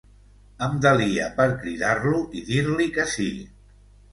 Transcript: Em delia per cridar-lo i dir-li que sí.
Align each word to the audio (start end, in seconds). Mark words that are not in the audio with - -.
Em 0.67 0.77
delia 0.85 1.27
per 1.35 1.47
cridar-lo 1.65 2.25
i 2.41 2.45
dir-li 2.51 2.89
que 2.99 3.07
sí. 3.17 3.29